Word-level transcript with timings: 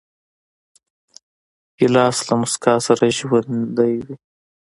ګیلاس 1.77 2.17
له 2.27 2.33
موسکا 2.39 2.73
سره 2.87 3.05
ژوندی 3.17 3.93
وي. 4.05 4.15